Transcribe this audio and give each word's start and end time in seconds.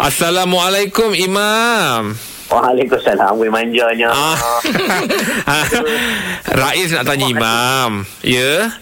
Assalamualaikum 0.00 1.12
Imam. 1.12 2.16
Waalaikumsalam. 2.48 3.36
Weh 3.36 3.52
manjanya. 3.52 4.08
Ah. 4.08 4.38
Rais 6.64 6.88
nak 6.88 7.04
tanya 7.04 7.28
Imam. 7.28 8.08
Ya. 8.24 8.72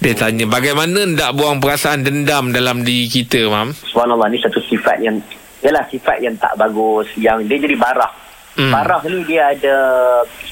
Dia 0.00 0.16
tanya 0.16 0.48
bagaimana 0.48 1.04
nak 1.04 1.36
buang 1.36 1.60
perasaan 1.60 2.08
dendam 2.08 2.56
dalam 2.56 2.88
diri 2.88 3.04
kita, 3.04 3.52
Mam? 3.52 3.76
Subhanallah 3.84 4.32
ni 4.32 4.40
satu 4.40 4.64
sifat 4.64 4.96
yang 4.98 5.20
Yalah 5.60 5.86
sifat 5.86 6.18
yang 6.18 6.34
tak 6.42 6.58
bagus 6.58 7.06
Yang 7.14 7.52
dia 7.52 7.58
jadi 7.60 7.76
barah 7.76 8.12
Hmm. 8.52 8.68
Barah 8.68 9.00
ni 9.08 9.24
dia 9.24 9.48
ada 9.48 9.76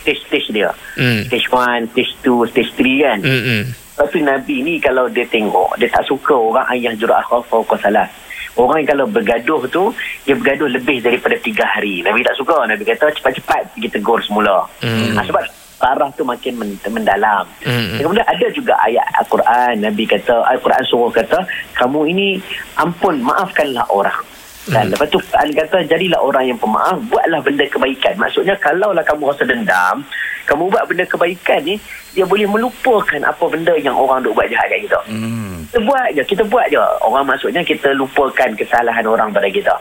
Stage-stage 0.00 0.57
dia 0.57 0.73
Hmm. 0.96 1.21
Stage 1.29 1.52
1, 1.52 1.93
stage 1.93 2.12
2, 2.25 2.48
stage 2.48 2.73
3 2.80 3.05
kan 3.05 3.18
Hmm. 3.21 3.43
hmm. 3.45 3.62
Tapi 3.93 4.18
Nabi 4.25 4.57
ni 4.64 4.75
kalau 4.80 5.05
dia 5.12 5.29
tengok 5.29 5.77
Dia 5.77 5.84
tak 5.93 6.09
suka 6.09 6.32
orang 6.32 6.64
yang 6.80 6.96
jurah 6.96 7.21
akhaf 7.21 7.45
Fauqa 7.52 7.77
salah 7.77 8.09
Orang 8.58 8.82
kalau 8.82 9.06
bergaduh 9.06 9.62
tu 9.70 9.94
Dia 10.26 10.34
bergaduh 10.34 10.66
lebih 10.66 10.98
daripada 10.98 11.38
tiga 11.38 11.62
hari. 11.66 12.02
Nabi 12.02 12.27
tak 12.27 12.34
suka. 12.34 12.66
Nabi 12.66 12.82
kata 12.82 13.10
cepat-cepat 13.14 13.74
pergi 13.74 13.88
tegur 13.88 14.18
semula. 14.22 14.66
Hmm. 14.82 15.14
ha, 15.14 15.22
Sebab 15.22 15.42
barah 15.80 16.10
tu 16.12 16.27
makin 16.27 16.58
men- 16.60 16.82
mendalam. 16.91 17.46
Hmm. 17.62 17.96
Dan 17.96 18.02
Kemudian 18.05 18.27
ada 18.27 18.46
juga 18.50 18.74
ayat 18.82 19.06
Al-Quran. 19.22 19.74
Nabi 19.80 20.05
kata 20.05 20.34
Al-Quran 20.50 20.82
suruh 20.84 21.12
kata 21.12 21.38
Kamu 21.78 22.05
ini 22.06 22.36
ampun 22.77 23.22
maafkanlah 23.22 23.86
orang. 23.88 24.20
Kan? 24.69 24.92
Lepas 24.92 25.08
tu 25.08 25.16
Quran 25.19 25.50
kata 25.56 25.82
Jadilah 25.88 26.20
orang 26.20 26.52
yang 26.52 26.58
pemaaf 26.60 27.00
Buatlah 27.08 27.41
benda 27.41 27.64
kebaikan. 27.64 28.14
Maksudnya 28.20 28.55
Kalaulah 28.60 29.00
kamu 29.02 29.32
rasa 29.32 29.48
dendam 29.48 30.05
Kamu 30.44 30.69
buat 30.69 30.84
benda 30.84 31.08
kebaikan 31.08 31.64
ni 31.64 31.80
Dia 32.10 32.27
boleh 32.27 32.46
melupakan 32.46 33.20
Apa 33.23 33.45
benda 33.46 33.74
yang 33.78 33.95
orang 33.95 34.19
duk 34.20 34.34
buat 34.34 34.50
jahat 34.50 34.66
kat 34.66 34.80
kita. 34.87 34.98
Hmm. 35.06 35.62
Kita 35.70 35.78
buat 35.87 36.09
je 36.12 36.23
Kita 36.27 36.42
buat 36.46 36.66
je. 36.69 36.80
Orang 37.06 37.24
maksudnya 37.27 37.62
Kita 37.62 37.95
lupakan 37.95 38.50
kesalahan 38.59 39.06
orang 39.06 39.30
pada 39.30 39.46
kita. 39.46 39.74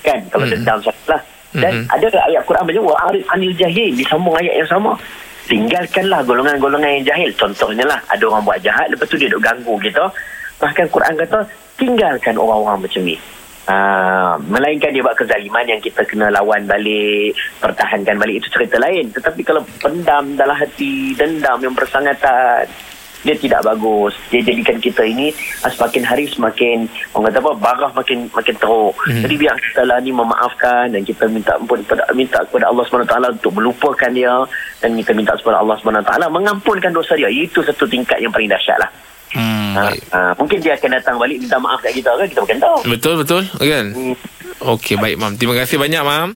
Kan? 0.00 0.20
Kalau 0.32 0.46
Hmm. 0.48 0.54
dendam 0.56 0.78
salah. 0.80 1.20
Dan 1.56 1.72
Hmm. 1.84 1.94
ada 1.94 2.06
ayat 2.28 2.42
Quran 2.44 2.64
macam 2.64 2.82
Wa'arif 2.88 3.24
anil 3.28 3.52
jahil 3.56 3.90
Disambung 3.92 4.36
ayat 4.36 4.54
yang 4.64 4.70
sama. 4.70 4.92
Tinggalkanlah 5.46 6.20
golongan-golongan 6.26 6.90
yang 7.00 7.06
jahil. 7.14 7.30
Contohnya 7.38 7.84
lah 7.86 8.00
Ada 8.10 8.24
orang 8.26 8.42
buat 8.42 8.58
jahat 8.60 8.90
Lepas 8.90 9.06
tu 9.06 9.16
dia 9.16 9.28
duk 9.28 9.40
ganggu 9.40 9.74
kita. 9.78 10.04
Bahkan 10.58 10.86
Quran 10.88 11.14
kata 11.16 11.38
Tinggalkan 11.76 12.34
orang-orang 12.40 12.88
macam 12.88 13.02
ni 13.04 13.16
Ha, 13.66 14.38
melainkan 14.46 14.94
dia 14.94 15.02
buat 15.02 15.18
kezaliman 15.18 15.66
yang 15.66 15.82
kita 15.82 16.06
kena 16.06 16.30
lawan 16.30 16.70
balik 16.70 17.34
pertahankan 17.58 18.14
balik 18.14 18.38
itu 18.38 18.48
cerita 18.54 18.78
lain. 18.78 19.10
Tetapi 19.10 19.42
kalau 19.42 19.66
pendam 19.82 20.38
dalam 20.38 20.54
hati 20.54 21.18
dendam 21.18 21.58
yang 21.58 21.74
bersangatan 21.74 22.70
dia 23.26 23.34
tidak 23.34 23.66
bagus. 23.66 24.14
Dia 24.30 24.38
jadikan 24.46 24.78
kita 24.78 25.02
ini 25.02 25.34
ah, 25.66 25.70
semakin 25.74 26.02
hari 26.06 26.30
semakin 26.30 26.86
orang 27.10 27.34
kata 27.34 27.38
apa 27.42 27.52
barah 27.58 27.90
makin 27.98 28.30
makin 28.30 28.54
teruk. 28.54 28.94
Hmm. 29.02 29.22
jadi 29.26 29.34
biar 29.34 29.56
kita 29.58 29.82
lah 29.82 29.98
ni 29.98 30.14
memaafkan 30.14 30.94
dan 30.94 31.02
kita 31.02 31.26
minta 31.26 31.58
ampun 31.58 31.82
kepada 31.82 32.06
minta 32.14 32.38
kepada 32.46 32.70
Allah 32.70 32.86
SWT 32.86 33.14
untuk 33.42 33.52
melupakan 33.58 34.10
dia. 34.14 34.46
Dan 34.78 34.94
kita 34.94 35.10
minta 35.10 35.34
kepada 35.34 35.58
Allah 35.58 35.74
SWT 35.82 36.12
mengampunkan 36.30 36.94
dosa 36.94 37.18
dia. 37.18 37.26
Itu 37.26 37.66
satu 37.66 37.90
tingkat 37.90 38.22
yang 38.22 38.30
paling 38.30 38.46
dahsyat 38.46 38.78
lah. 38.78 38.90
Hmm. 39.34 39.55
Ha, 39.76 39.82
Baik. 39.86 40.00
ha, 40.10 40.20
mungkin 40.34 40.58
dia 40.58 40.72
akan 40.74 40.90
datang 40.96 41.16
balik 41.16 41.36
minta 41.38 41.60
maaf 41.60 41.78
kat 41.78 41.92
kita 41.92 42.10
kan 42.10 42.26
kita 42.26 42.40
bukan 42.40 42.58
tahu 42.58 42.78
Betul 42.88 43.14
betul 43.20 43.42
kan? 43.52 43.86
Hmm. 43.92 44.16
Okey 44.56 44.96
baik 44.96 45.20
Mam. 45.20 45.36
Terima 45.36 45.52
kasih 45.52 45.76
banyak 45.76 46.00
Mam. 46.00 46.28